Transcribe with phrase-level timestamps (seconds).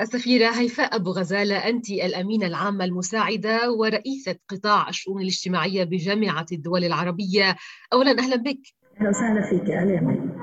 [0.00, 7.56] السفيرة هيفاء أبو غزالة أنت الأمينة العامة المساعدة ورئيسة قطاع الشؤون الاجتماعية بجامعة الدول العربية.
[7.92, 8.60] أولا أهلا بك.
[9.00, 10.36] أهلا وسهلا فيك أهلا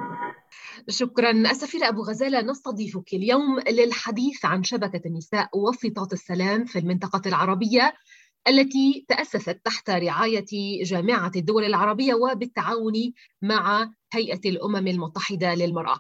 [0.90, 1.32] شكرا.
[1.32, 7.94] السفيرة أبو غزالة نستضيفك اليوم للحديث عن شبكة النساء وسيطات السلام في المنطقة العربية
[8.48, 10.46] التي تأسست تحت رعاية
[10.84, 12.94] جامعة الدول العربية وبالتعاون
[13.42, 16.00] مع هيئة الأمم المتحدة للمرأة.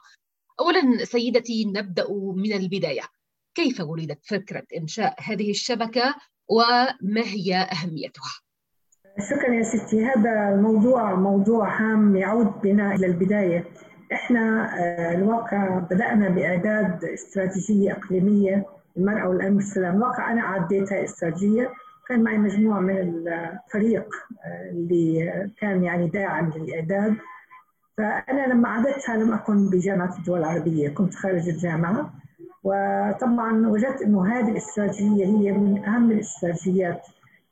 [0.59, 3.03] أولا سيدتي نبدأ من البداية.
[3.55, 6.15] كيف ولدت فكرة إنشاء هذه الشبكة
[6.49, 8.31] وما هي أهميتها؟
[9.19, 13.65] شكرا يا ستي هذا الموضوع موضوع هام يعود بنا إلى البداية.
[14.13, 18.65] إحنا آه، الواقع بدأنا بإعداد استراتيجية إقليمية
[18.97, 21.69] المرأة والأمن والسلام الواقع أنا أعديتها استراتيجية.
[22.09, 24.05] كان معي مجموعة من الفريق
[24.45, 27.15] آه، اللي كان يعني داعم للإعداد.
[27.97, 32.13] فأنا لما أعددتها لم أكن بجامعة الدول العربية كنت خارج الجامعة.
[32.63, 37.07] وطبعا وجدت إنه هذه الاستراتيجية هي من أهم الاستراتيجيات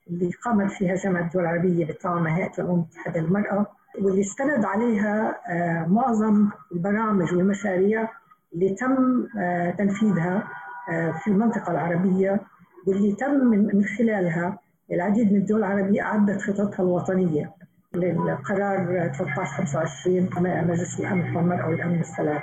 [0.10, 3.66] اللي قامت فيها جامعة الدول العربية بالتعاون هيئة الامم المتحده للمراه
[4.02, 8.10] واللي استند عليها آه، معظم البرامج والمشاريع
[8.54, 10.48] اللي تم آه، تنفيذها
[10.92, 12.42] آه، في المنطقة العربية
[12.88, 14.60] واللي تم من خلالها
[14.92, 17.52] العديد من الدول العربية أعدت خططها الوطنية
[17.94, 20.30] للقرار 1325
[20.68, 22.42] مجلس الأمن والمرأة والأمن والسلام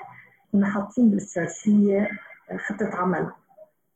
[0.52, 2.08] كنا حاطين بالاستراتيجية
[2.56, 3.30] خطة عمل.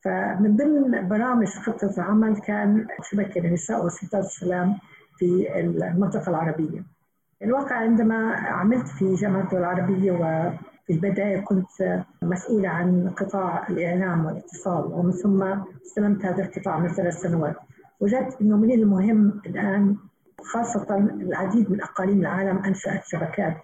[0.04, 4.78] فمن ضمن برامج خطة العمل كان شبكة للنساء وسلطات السلام
[5.18, 6.84] في المنطقة العربية.
[7.42, 14.84] الواقع عندما عملت في جامعة الدول العربية وفي البداية كنت مسؤولة عن قطاع الإعلام والاتصال
[14.84, 15.42] ومن ثم
[15.86, 17.56] استلمت هذا القطاع من ثلاث سنوات
[18.00, 19.96] وجدت أنه من المهم الآن
[20.40, 23.56] خاصة العديد من أقاليم العالم أنشأت شبكات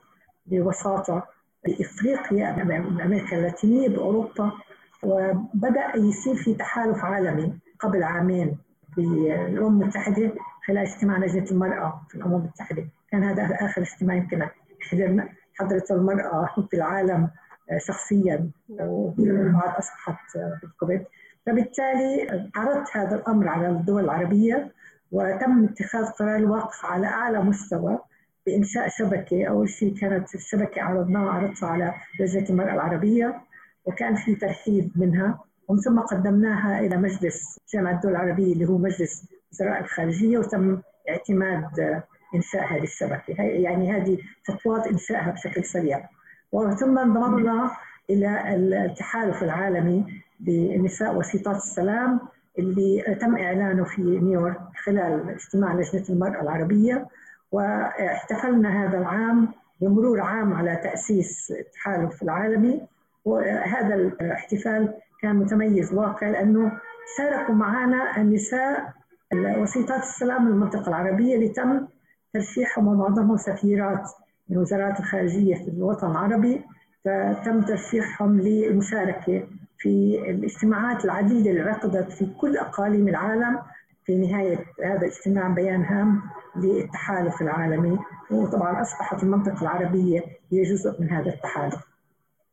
[0.47, 1.27] بوساطة
[1.65, 4.53] بإفريقيا بأمريكا اللاتينية بأوروبا
[5.03, 8.59] وبدأ يصير في تحالف عالمي قبل عامين
[8.95, 9.01] في
[9.49, 10.33] الأمم المتحدة
[10.67, 12.85] خلال اجتماع لجنة المرأة في الأمم المتحدة.
[13.11, 14.49] كان هذا آخر اجتماع يمكن
[14.91, 17.31] حضرنا حضرت المرأة في العالم
[17.79, 21.09] شخصيا وبعد أصبحت بالكويت.
[21.47, 24.73] فبالتالي عرضت هذا الأمر على الدول العربية
[25.13, 27.99] وتم اتخاذ قرار الوقف على أعلى مستوى
[28.47, 29.47] بإنشاء شبكة.
[29.47, 33.41] أول شيء كانت الشبكة عرضناها عرضتها على لجنة المرأة العربية.
[33.89, 35.39] وكان في ترحيب منها
[35.69, 40.79] ومن ثم قدمناها إلى مجلس جامعة الدول العربية اللي هو مجلس وزراء الخارجية وتم
[41.09, 42.03] اعتماد
[42.35, 46.09] إنشاء هذه الشبكة يعني هذه خطوات إنشائها بشكل سريع.
[46.53, 47.71] وثم انضممنا
[48.11, 48.55] إلى
[48.85, 52.21] التحالف العالمي للنساء وسيطات السلام
[52.59, 57.07] اللي تم إعلانه في نيويورك خلال اجتماع لجنة المرأة العربية.
[57.53, 59.49] واحتفلنا هذا العام
[59.81, 62.81] بمرور عام على تأسيس التحالف العالمي.
[63.25, 66.73] وهذا الاحتفال كان متميز واقع لأنه
[67.19, 68.93] شاركوا معنا النساء
[69.35, 71.87] وسيطات السلام من المنطقة العربية اللي تم
[72.35, 74.11] ترشيحهم ومعظمهم سفيرات
[74.49, 76.65] من وزارات الخارجية في الوطن العربي.
[77.05, 79.47] فتم ترشيحهم للمشاركة
[79.79, 83.59] في الاجتماعات العديدة اللي عقدت في كل أقاليم العالم
[84.05, 86.23] في نهاية هذا الاجتماع بيان هام
[86.57, 87.99] للتحالف العالمي.
[88.31, 90.21] وطبعا أصبحت المنطقة العربية
[90.53, 91.88] هي جزء من هذا التحالف.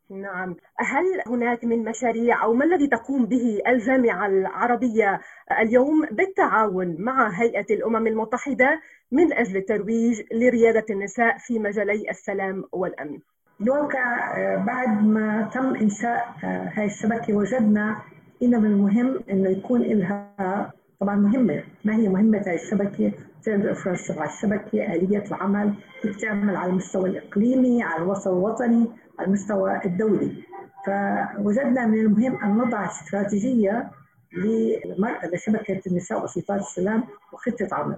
[0.09, 0.55] نعم.
[0.79, 5.21] هل هناك من مشاريع أو ما الذي تقوم به الجامعة العربية
[5.61, 13.19] اليوم بالتعاون مع هيئة الأمم المتحدة من أجل الترويج لريادة النساء في مجالي السلام والأمن؟
[13.61, 18.01] الواقع بعد ما تم إنشاء هذه الشبكة وجدنا
[18.43, 21.63] إنه من المهم إنه يكون لها طبعا مهمة.
[21.85, 23.11] ما هي مهمة هذه الشبكة؟
[23.45, 23.75] تعمل
[24.09, 28.87] على الشبكة آلية العمل كيف تعمل على المستوى الإقليمي على المستوى الوطني.
[29.21, 30.43] المستوى الدولي.
[30.85, 33.91] فوجدنا من المهم أن نضع استراتيجية
[34.37, 37.03] للمرأة لشبكة النساء وسيطات السلام
[37.33, 37.97] وخطة عمل.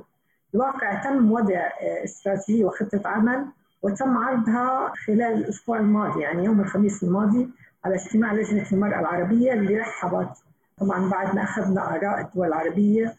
[0.55, 1.69] الواقع تم وضع
[2.03, 3.45] استراتيجية وخطة عمل
[3.81, 7.49] وتم عرضها خلال الأسبوع الماضي يعني يوم الخميس الماضي
[7.85, 10.29] على اجتماع لجنة المرأة العربية اللي رحبت
[10.77, 13.15] طبعا بعد ما أخذنا آراء الدول العربية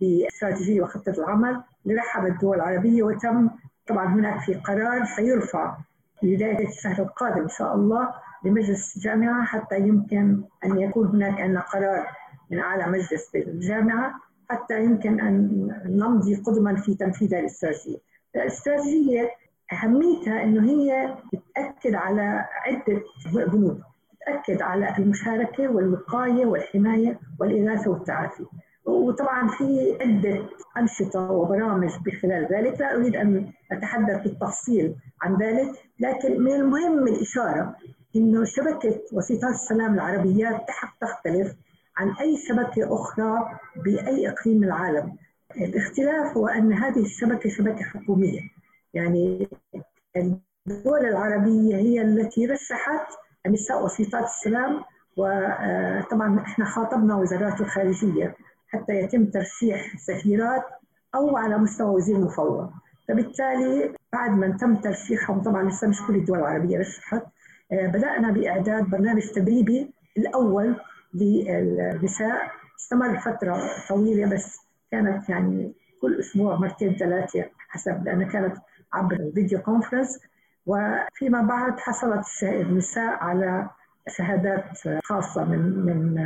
[0.00, 3.50] باستراتيجية وخطة العمل لرحب الدول العربية وتم
[3.86, 5.76] طبعا هناك في قرار سيرفع
[6.22, 8.08] بداية الشهر القادم إن شاء الله
[8.44, 12.06] لمجلس الجامعة حتى يمكن أن يكون هناك عندنا قرار
[12.50, 14.14] من أعلى مجلس بالجامعة
[14.50, 17.98] حتى يمكن أن نمضي قدما في تنفيذ الاستراتيجية.
[18.36, 19.30] الاستراتيجية
[19.72, 23.02] أهميتها أنه هي بتأكد على عدة
[23.46, 23.80] بنود
[24.26, 28.44] تأكد على المشاركة والوقاية والحماية والإغاثة والتعافي
[28.84, 30.42] وطبعا في عدة
[30.78, 32.80] أنشطة وبرامج بخلال ذلك.
[32.80, 35.70] لا أريد أن أتحدث بالتفصيل عن ذلك
[36.00, 37.76] لكن من المهم الإشارة
[38.16, 40.66] أنه شبكة وسيطات السلام العربيات
[41.00, 41.54] تختلف
[41.96, 45.16] عن أي شبكة أخرى بأي إقليم العالم.
[45.56, 48.40] الاختلاف هو أن هذه الشبكة شبكة حكومية.
[48.94, 49.48] يعني
[50.16, 53.06] الدول العربية هي التي رشحت
[53.46, 54.84] النساء وسيطات السلام
[55.16, 58.36] وطبعا إحنا خاطبنا وزارات الخارجية.
[58.72, 60.62] حتى يتم ترشيح سفيرات
[61.14, 62.70] أو على مستوى وزير مفوض
[63.08, 67.22] فبالتالي بعد ما تم ترشيحهم طبعا لسه مش كل الدول العربية رشحت
[67.72, 70.76] آه، بدأنا بإعداد برنامج تدريبي الأول
[71.14, 72.50] للنساء.
[72.80, 74.58] استمر فترة طويلة بس
[74.90, 78.56] كانت يعني كل أسبوع مرتين ثلاثة حسب لأنها كانت
[78.92, 80.20] عبر الفيديو كونفرنس
[80.66, 83.70] وفيما بعد حصلت النساء على
[84.08, 86.18] شهادات خاصة من من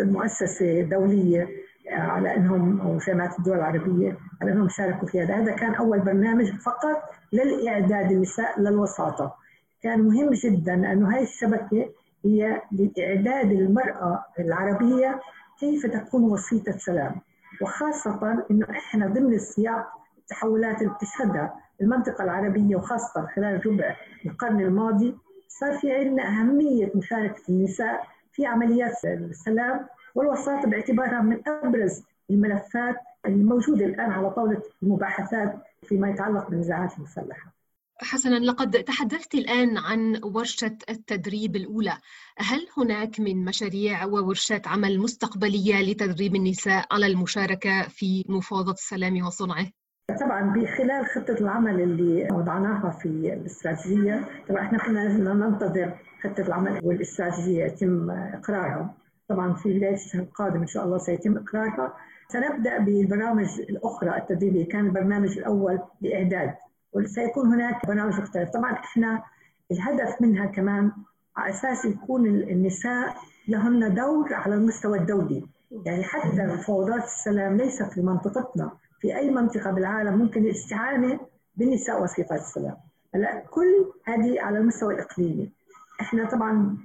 [0.00, 1.48] مؤسسة دولية
[1.90, 6.52] على إنهم أو جامعات الدول العربية على إنهم شاركوا في هذا، هذا كان أول برنامج
[6.52, 7.02] فقط
[7.32, 9.34] للإعداد النساء للوساطة.
[9.82, 11.90] كان مهم جدا أنه هاي الشبكة
[12.24, 15.20] هي لإعداد المرأة العربية
[15.60, 17.14] كيف تكون وسيطه سلام،
[17.62, 19.86] وخاصة إنه إحنا ضمن السياق
[20.18, 23.96] التحولات اللي بتشهدها المنطقة العربية وخاصة خلال ربع
[24.26, 25.14] القرن الماضي
[25.48, 32.96] صار في عندنا أهمية مشاركة النساء في عمليات السلام والوساطة باعتبارها من أبرز الملفات
[33.26, 37.56] الموجودة الآن على طاولة المباحثات فيما يتعلق بالنزاعات المسلحة
[37.98, 41.98] حسنا لقد تحدثت الآن عن ورشة التدريب الأولى
[42.38, 49.66] هل هناك من مشاريع وورشات عمل مستقبلية لتدريب النساء على المشاركة في مفاوضة السلام وصنعه؟
[50.14, 55.92] طبعا بخلال خطة العمل اللي وضعناها في الاستراتيجية طبعا إحنا كنا ننتظر
[56.22, 58.94] خطة العمل والاستراتيجية يتم إقرارها.
[59.28, 61.94] طبعا في بداية الشهر القادم إن شاء الله سيتم إقرارها.
[62.28, 66.54] سنبدأ بالبرامج الأخرى التدريبية كان البرنامج الأول لإعداد
[66.92, 68.50] وسيكون هناك برامج مختلفة.
[68.52, 69.22] طبعا إحنا
[69.72, 70.92] الهدف منها كمان
[71.36, 73.14] على أساس يكون النساء
[73.48, 75.46] لهن دور على المستوى الدولي.
[75.86, 78.70] يعني حتى مفاوضات السلام ليست في منطقتنا
[79.00, 81.20] في أي منطقة بالعالم ممكن الاستعانة
[81.56, 82.76] بالنساء وسيطات السلام.
[83.14, 85.52] هلأ كل هذه على المستوى الإقليمي
[86.00, 86.76] إحنا طبعا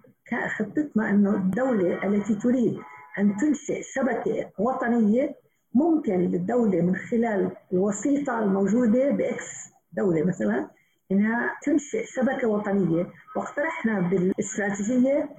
[0.57, 2.77] خطتنا إنه الدولة التي تريد
[3.19, 5.35] أن تنشئ شبكة وطنية
[5.73, 10.67] ممكن للدولة من خلال الوسيطة الموجودة بإكس دولة مثلا
[11.11, 13.07] إنها تنشئ شبكة وطنية.
[13.35, 15.29] واقترحنا بالاستراتيجية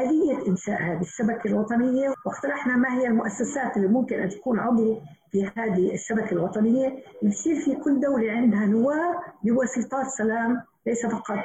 [0.00, 5.00] آلية إنشاء هذه الشبكة الوطنية واقترحنا ما هي المؤسسات اللي ممكن أن تكون عضو
[5.30, 7.02] في هذه الشبكة الوطنية.
[7.22, 11.38] يصير في كل دولة عندها نواة لوسيطات سلام ليس فقط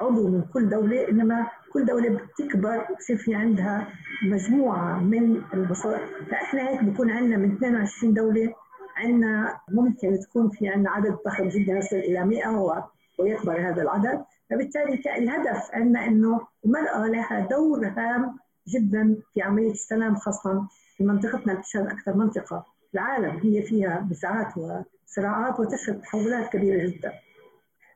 [0.00, 3.88] عضو من كل دولة إنما كل دولة بتكبر بصير في عندها
[4.30, 6.06] مجموعة من البصائر.
[6.30, 8.54] فإحنا هيك بكون عندنا من 22 دولة
[8.96, 14.24] عندنا ممكن تكون في عندنا عدد ضخم جدا يصل إلى 100 ويكبر هذا العدد.
[14.50, 18.38] فبالتالي الهدف عندنا أنه المرأة لها دور هام
[18.68, 24.08] جدا في عملية السلام خاصة في منطقتنا اللي تشهد أكثر منطقة في العالم هي فيها
[24.10, 27.12] نزاعات وصراعات وتشهد تحولات كبيرة جدا.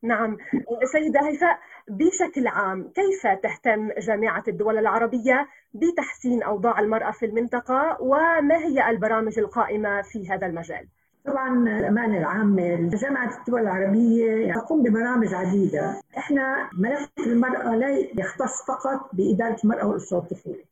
[0.02, 0.36] نعم
[0.92, 1.58] سيدة هيفاء
[1.88, 9.38] بشكل عام كيف تهتم جامعة الدول العربية بتحسين أوضاع المرأة في المنطقة وما هي البرامج
[9.38, 10.88] القائمة في هذا المجال؟
[11.30, 16.00] طبعا الأمانة العامة جامعة الدول العربية تقوم ببرامج عديدة.
[16.18, 20.64] إحنا ملف المرأة لا يختص فقط بإدارة المرأة والأسرة والطفولة.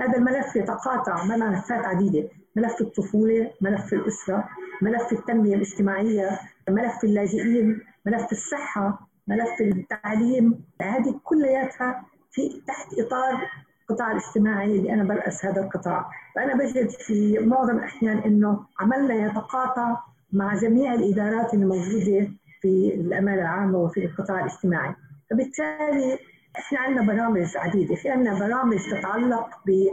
[0.00, 2.28] هذا الملف يتقاطع مع ملفات عديدة.
[2.56, 4.48] ملف الطفولة ملف الأسرة
[4.82, 10.64] ملف التنمية الاجتماعية ملف اللاجئين ملف الصحة ملف التعليم.
[10.82, 13.50] هذه كلياتها في تحت إطار
[13.92, 16.10] القطاع الاجتماعي اللي أنا برأس هذا القطاع.
[16.34, 19.96] فأنا بجد في معظم الأحيان أنه عملنا يتقاطع
[20.32, 22.28] مع جميع الإدارات الموجودة
[22.60, 24.94] في الأمانة العامة وفي القطاع الاجتماعي.
[25.30, 26.18] فبالتالي
[26.58, 29.88] إحنا عندنا برامج عديدة، في عندنا برامج تتعلق ب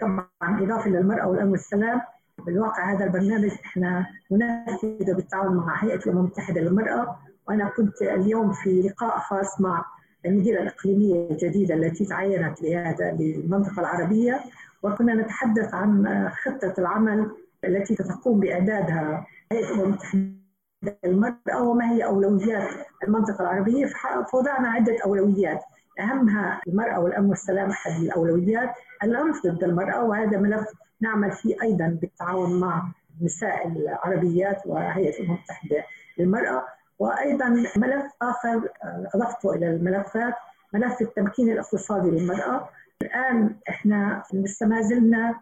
[0.00, 2.00] طبعا إضافة للمرأة والامن والسلام،
[2.46, 7.16] بالواقع هذا البرنامج إحنا ننفذه بالتعاون مع هيئة الأمم المتحدة للمرأة،
[7.48, 9.84] وأنا كنت اليوم في لقاء خاص مع
[10.26, 14.40] المديرة الإقليمية الجديدة التي تعينت لهذا للمنطقة العربية
[14.82, 17.30] وكنا نتحدث عن خطة العمل
[17.64, 19.26] التي تقوم بإعدادها.
[19.52, 22.68] هيئة الأمم المتحدة المرأة وما هي أولويات
[23.08, 23.86] المنطقة العربية؟
[24.32, 25.60] فوضعنا عدة أولويات.
[26.00, 28.70] أهمها المرأة والأمن والسلام أحد الأولويات.
[29.04, 30.66] العنف ضد المرأة وهذا ملف
[31.00, 32.82] نعمل فيه أيضا بالتعاون مع
[33.20, 35.84] النساء العربيات وهيئة الأمم المتحدة
[36.18, 36.64] للمرأة.
[36.98, 38.68] وأيضا ملف آخر
[39.14, 40.34] أضفته إلى الملفات
[40.74, 42.68] ملف التمكين الاقتصادي للمرأة.
[43.02, 45.34] الآن إحنا لسه ما زلنا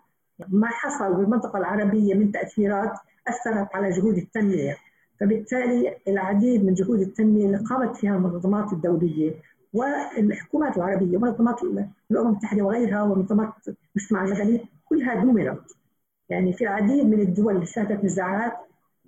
[0.48, 2.92] ما حصل بالمنطقة العربية من تأثيرات
[3.28, 4.76] أثرت على جهود التنمية.
[5.20, 9.34] فبالتالي العديد من جهود التنمية اللي قامت فيها المنظمات الدولية
[9.72, 13.52] والحكومات العربية ومنظمات الأمم المتحدة وغيرها ومنظمات
[13.96, 15.76] المجتمع المدني كلها دمرت
[16.28, 18.52] يعني في العديد من الدول اللي شهدت نزاعات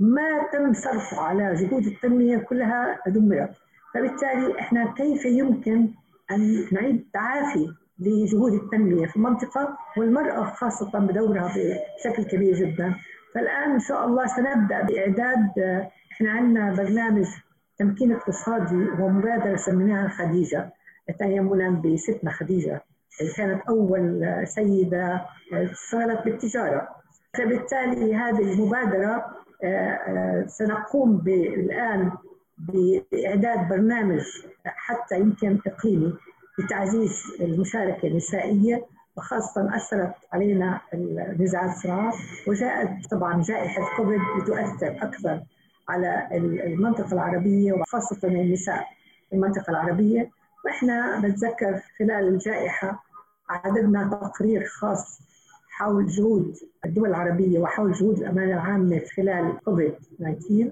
[0.01, 3.51] ما تم صرفه على جهود التنمية كلها دمرت
[3.95, 5.89] فبالتالي إحنا كيف يمكن
[6.31, 7.67] أن نعيد تعافي
[7.99, 11.53] لجهود التنمية في المنطقة والمرأة خاصة بدورها
[11.99, 12.95] بشكل كبير جدا؟
[13.35, 15.51] فالآن إن شاء الله سنبدأ بإعداد
[16.13, 17.27] إحنا عندنا برنامج
[17.79, 20.71] تمكين اقتصادي ومبادرة سميناها خديجة.
[21.19, 22.81] تيمنا بستنا خديجة
[23.37, 26.89] كانت أول سيدة اشتغلت بالتجارة.
[27.39, 29.35] فبالتالي هذه المبادرة آه،
[30.47, 32.13] سنقوم الان
[32.59, 34.21] بإعداد برنامج
[34.65, 36.15] حتى يمكن اقليمي
[36.59, 38.85] لتعزيز المشاركة النسائية
[39.17, 40.81] وخاصة أثرت علينا
[41.41, 42.13] نزاعات الصراع
[42.49, 45.41] وجاءت طبعا جائحة كوفيد لتؤثر أكثر
[45.89, 46.29] على
[46.67, 48.87] المنطقة العربية وخاصة النساء
[49.31, 50.31] في المنطقة العربية.
[50.65, 53.05] وإحنا بتذكر خلال الجائحة
[53.49, 55.21] عددنا تقرير خاص
[55.79, 56.55] حول جهود
[56.85, 60.71] الدول العربية وحول جهود الأمانة العامة خلال كوفيد 19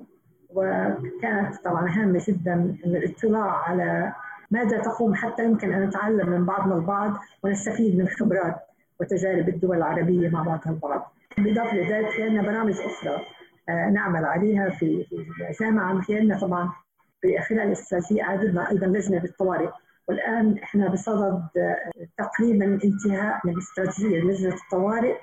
[0.51, 4.13] وكانت طبعا هامة جدا الاطلاع على
[4.51, 8.57] ماذا تقوم حتى يمكن أن نتعلم من بعضنا البعض ونستفيد من خبرات
[9.01, 11.13] وتجارب الدول العربية مع بعضها البعض.
[11.39, 13.23] بالإضافة لذلك في عندنا برامج أخرى
[13.69, 15.07] آه، نعمل عليها في
[15.51, 16.73] الجامعة في عندنا طبعا
[17.49, 19.69] خلال الاستراتيجيه عددنا أيضا لجنة بالطوارئ
[20.09, 21.77] والآن إحنا بصدد آه،
[22.19, 25.15] تقريبا انتهاء من استراتيجية لجنة الطوارئ.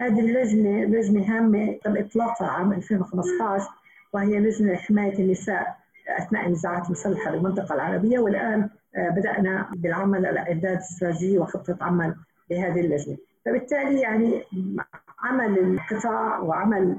[0.00, 3.68] هذه اللجنة لجنة هامة تم إطلاقها عام 2015
[4.12, 5.76] وهي لجنة لحمايه النساء
[6.08, 8.18] أثناء النزاعات المسلحة بالمنطقة العربية.
[8.18, 12.14] والآن آه، بدأنا بالعمل على إعداد استراتيجية وخطة عمل
[12.50, 13.16] لهذه اللجنة.
[13.44, 14.44] فبالتالي يعني
[15.18, 16.96] عمل القطاع وعمل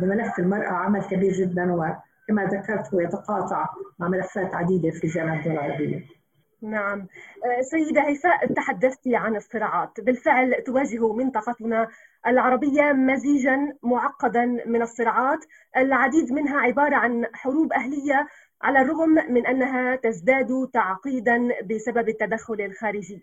[0.00, 5.52] بملف المرأة عمل كبير جدا وكما ذكرت هو يتقاطع مع ملفات عديدة في جامعة الدول
[5.52, 6.21] العربية.
[6.62, 7.06] نعم.
[7.44, 10.00] آه، سيدة هيفاء تحدثت عن الصراعات.
[10.00, 11.88] بالفعل تواجه منطقتنا
[12.26, 15.44] العربية مزيجا معقدا من الصراعات.
[15.76, 18.28] العديد منها عبارة عن حروب أهلية
[18.62, 23.22] على الرغم من أنها تزداد تعقيدا بسبب التدخل الخارجي.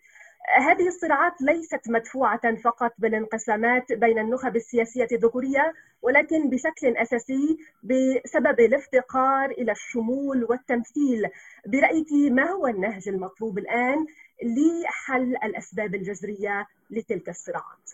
[0.57, 9.51] هذه الصراعات ليست مدفوعة فقط بالانقسامات بين النخب السياسية الذكورية ولكن بشكل أساسي بسبب الافتقار
[9.51, 11.29] إلى الشمول والتمثيل.
[11.67, 14.05] برأيك ما هو النهج المطلوب الآن
[14.43, 17.91] لحل الأسباب الجذرية لتلك الصراعات؟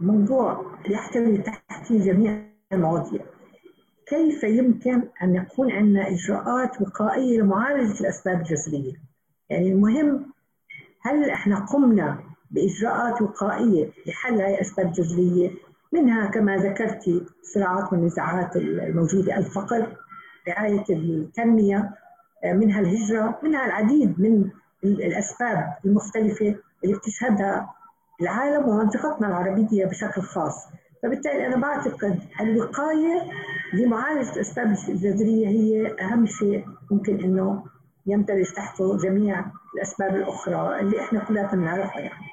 [0.00, 3.20] موضوع يحتوي تحت جميع المواضيع.
[4.06, 8.92] كيف يمكن أن يكون عندنا إجراءات وقائية لمعالجة الأسباب الجذرية؟
[9.50, 10.32] يعني المهم
[11.02, 12.18] هل إحنا قمنا
[12.50, 15.50] بإجراءات وقائية لحل هذه الاسباب الجذريه
[15.92, 19.96] منها كما ذكرتي الصراعات والنزاعات الموجودة الفقر
[20.48, 21.90] رعاية التنمية
[22.44, 24.50] منها الهجرة منها العديد من
[24.84, 27.74] الأسباب المختلفة اللي بتشهدها
[28.20, 30.68] العالم ومنطقتنا العربية بشكل خاص.
[31.02, 33.22] فبالتالي أنا بعتقد الوقايه
[33.74, 37.64] لمعالجة الاسباب الجذريه هي أهم شيء ممكن إنه
[38.06, 39.44] يندرج تحته جميع
[39.74, 42.26] الأسباب الأخرى اللي إحنا كلنا بنعرفها يعني.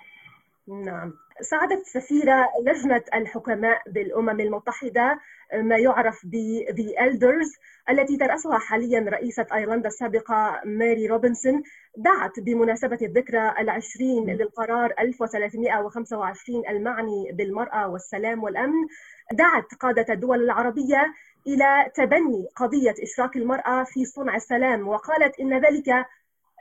[0.85, 5.19] نعم ساعدت سفيرة لجنة الحكماء بالأمم المتحدة
[5.53, 6.35] ما يعرف ب
[6.69, 7.59] The Elders
[7.89, 11.63] التي ترأسها حاليا رئيسة أيرلندا السابقة ماري روبنسون
[11.97, 18.87] دعت بمناسبة الذكرى العشرين للقرار 1325 المعني بالمرأة والسلام والأمن
[19.33, 21.13] دعت قادة الدول العربية
[21.47, 24.87] إلى تبني قضية إشراك المرأة في صنع السلام.
[24.87, 25.87] وقالت إن ذلك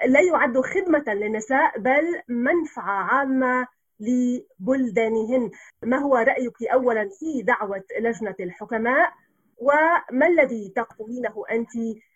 [0.06, 3.66] لا يعد خدمة للنساء بل منفعة عامة
[4.00, 5.50] لبلدانهن.
[5.82, 9.12] ما هو رأيك أولا في دعوة لجنة الحكماء؟
[9.60, 11.70] وما الذي تقولينه أنت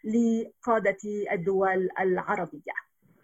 [0.04, 0.99] لقادة
[1.33, 2.73] الدول العربية؟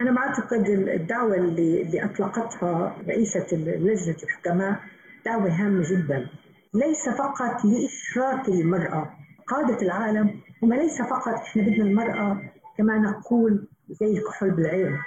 [0.00, 4.80] أنا بعتقد الدعوة اللي, اللي أطلقتها رئيسة لجنة الحكماء
[5.24, 6.28] دعوة هامة جدا.
[6.74, 9.12] ليس فقط لإشراك المرأة
[9.48, 12.42] قادة العالم هم ليس فقط إحنا بدنا المرأة
[12.78, 14.98] كما نقول زي الكحول بالعين.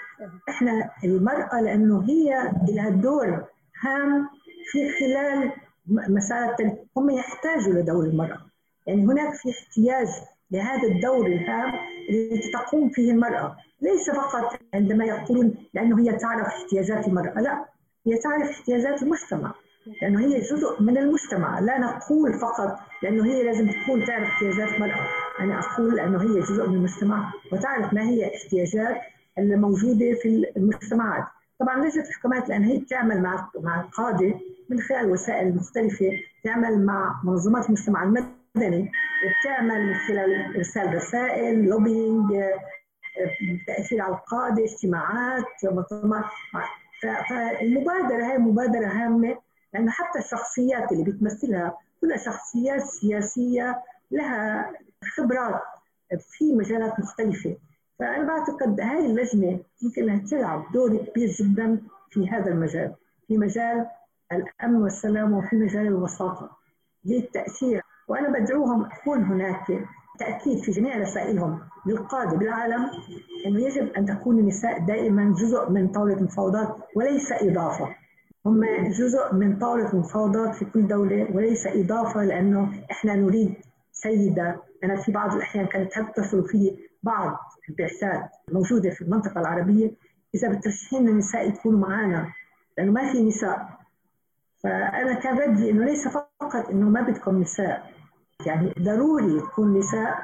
[0.50, 3.46] إحنا المرأة لأنه هي لها دور
[3.82, 4.30] هام
[4.72, 5.52] في خلال
[5.88, 8.42] مسارة هم يحتاجوا لدور المرأة.
[8.88, 10.08] يعني هناك في احتياج
[10.52, 11.74] لهذا الدور الهام
[12.10, 13.58] الذي تقوم فيه المرأة.
[13.82, 17.66] ليس فقط عندما يقولون لأنه هي تعرف احتياجات المرأة لا
[18.08, 19.54] هي تعرف احتياجات المجتمع.
[20.02, 21.60] لأنه هي جزء من المجتمع.
[21.60, 25.08] لا نقول فقط لأنه هي لازم تكون تعرف احتياجات المرأة
[25.40, 27.34] أنا أقول لأنه هي جزء من المجتمع.
[27.52, 29.02] وتعرف ما هي الاحتياجات
[29.38, 31.24] الموجودة في المجتمعات.
[31.60, 34.34] طبعا لجنة الحكومات لأن هي بتعمل مع مع القادة
[34.70, 36.12] من خلال وسائل مختلفة
[36.44, 38.92] تعمل مع منظمات المجتمع المدني
[39.26, 42.32] وبتعمل من خلال إرسال رسائل لوبينج
[43.68, 45.44] تأثير على القادة اجتماعات
[47.30, 49.38] فالمبادرة هي مبادرة هامة
[49.74, 54.72] لأن حتى الشخصيات اللي بتمثلها كلها شخصيات سياسية لها
[55.18, 55.62] خبرات
[56.20, 57.58] في مجالات مختلفة.
[58.00, 62.96] فأنا بعتقد هاي اللجنة يمكن انها تلعب دور كبير جدا في هذا المجال
[63.28, 63.88] في مجال
[64.32, 66.50] الأمن والسلام وفي مجال الوساطة
[67.06, 67.82] للتأثير.
[68.08, 69.88] وأنا بدعوهم يكون هناك
[70.20, 72.92] تأكيد في جميع رسائلهم للقادة بالعالم
[73.46, 77.96] أنه يجب أن تكون النساء دائما جزء من طاولة المفاوضات وليس إضافة.
[78.46, 78.62] هم
[79.00, 83.54] جزء من طاوله المفاوضات في كل دولة وليس إضافة لأنه إحنا نريد
[83.92, 84.62] سيدة.
[84.84, 87.38] أنا في بعض الأحيان كانت تتصل في بعض
[87.70, 89.92] البعثات موجودة في المنطقة العربية
[90.36, 92.28] إذا بترشحين النساء يكونوا معنا
[92.78, 93.70] لأنه ما في نساء.
[94.64, 97.92] فأنا كان ردي إنه ليس فقط إنه ما بدكم نساء.
[98.46, 100.20] يعني ضروري تكون نساء.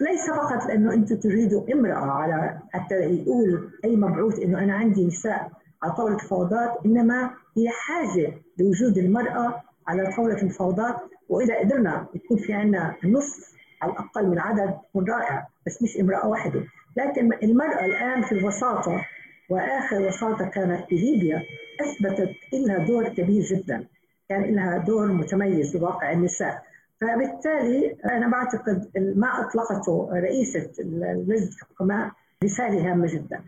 [0.00, 5.50] ليس فقط لأنه أنتم تريدوا امرأة على حتى يقول أي مبعوث إنه أنا عندي نساء.
[5.82, 10.96] على طاولة الفوضات إنما هي حاجة لوجود المرأة على طاولة الفوضات
[11.28, 16.28] وإذا قدرنا يكون في عندنا نصف على الاقل من عدد يكون رائع بس مش امرأة
[16.28, 16.64] واحدة.
[16.96, 19.04] لكن المرأة الآن في الوساطة
[19.50, 21.42] وآخر وساطة كانت في ليبيا
[21.80, 23.86] أثبتت لها دور كبير جدا.
[24.28, 26.62] كان لها دور متميز بواقع النساء.
[27.00, 32.10] فبالتالي أنا بعتقد ما أطلقته رئيسة لجنه الحكماء
[32.44, 33.40] رسالة هامة جدا.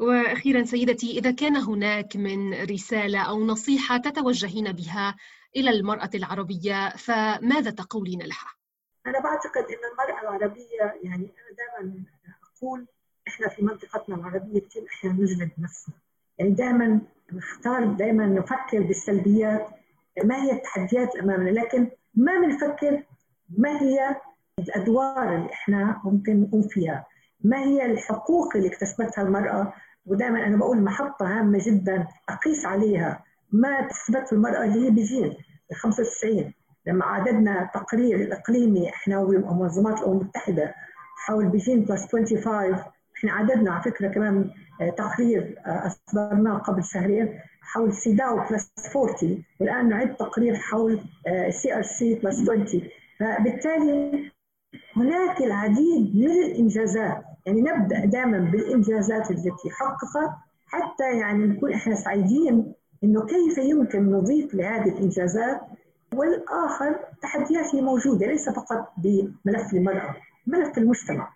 [0.00, 5.16] وأخيرا سيدتي إذا كان هناك من رسالة أو نصيحة تتوجهين بها
[5.56, 8.48] إلى المرأة العربية فماذا تقولين لها؟
[9.06, 12.04] أنا بعتقد إن المرأة العربية يعني أنا دائما
[12.56, 12.86] أقول
[13.28, 15.94] إحنا في منطقتنا العربية كثير أحيانا نجلد نفسنا.
[16.38, 17.00] يعني دائما
[17.32, 19.68] نختار دائما نفكر بالسلبيات.
[20.24, 23.02] ما هي التحديات أمامنا؟ لكن ما بنفكر
[23.58, 24.16] ما هي
[24.58, 27.06] الأدوار اللي إحنا ممكن نقوم فيها؟
[27.44, 29.72] ما هي الحقوق اللي اكتسبتها المرأة؟
[30.06, 33.24] ودائما أنا بقول محطة هامة جدا أقيس عليها.
[33.52, 35.36] ما اكتسبته المرأة اللي هي بجيل
[35.72, 36.52] ال 95
[36.86, 40.74] لما عددنا تقرير الاقليمي إحنا ومنظمات الأمم المتحدة
[41.16, 42.74] حول بيجين plus 25
[43.16, 49.44] إحنا عددنا على فكرة كمان آه، تقرير آه، أصدرناه قبل شهرين حول سيداو plus 40
[49.60, 51.00] والآن نعد تقرير حول
[51.50, 52.66] CRC plus 20
[53.20, 54.30] فبالتالي
[54.96, 57.24] هناك العديد من الإنجازات.
[57.46, 60.30] يعني نبدأ دائما بالإنجازات التي حققت
[60.66, 62.72] حتى يعني نكون إحنا سعيدين
[63.04, 65.60] إنه كيف يمكن نضيف لهذه الإنجازات
[66.14, 71.28] والآخر تحديات هي موجودة ليس فقط بملف المرأة ملف المجتمع.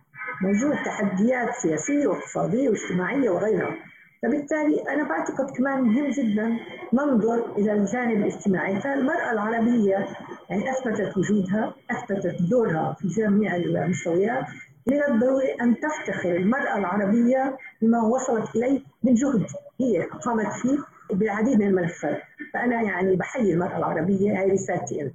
[0.42, 3.74] موجود تحديات سياسية واقتصادية واجتماعية وغيرها.
[4.22, 6.58] فبالتالي أنا بعتقد كمان مهم جدا
[6.92, 8.80] ننظر إلى الجانب الاجتماعي.
[8.80, 10.06] فالمرأة العربية
[10.50, 14.44] يعني أثبتت وجودها أثبتت دورها في جميع المستويات.
[14.86, 19.46] من الضروري أن تفتخر المرأة العربية بما وصلت إليه من جهد.
[19.80, 20.78] هي قامت فيه
[21.16, 22.22] بالعديد من الملفات.
[22.54, 25.12] فأنا يعني بحيي المرأة العربية هي رسالتي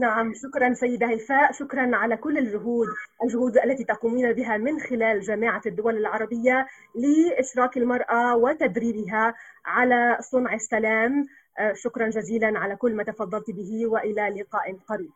[0.00, 1.52] نعم شكرا سيدة هيفاء.
[1.52, 2.86] شكرا على كل الجهود
[3.24, 9.34] الجهود التي تقومين بها من خلال جامعة الدول العربية لإشراك المرأة وتدريبها
[9.66, 11.26] على صنع السلام.
[11.58, 15.10] آه، شكرا جزيلا على كل ما تفضلت به وإلى لقاء قريب.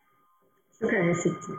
[0.80, 1.58] شكرا يا ستي.